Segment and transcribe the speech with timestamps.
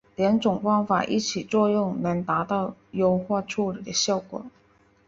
[0.15, 4.43] 两种方法一起作用能达到优化处理的效果。